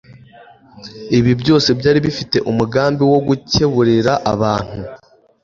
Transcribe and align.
Ibi 1.17 1.31
byose 1.41 1.69
byari 1.79 1.99
bifite 2.07 2.37
umugambi 2.51 3.03
wo 3.11 3.19
gukeburira 3.27 4.13
abantu 4.33 4.79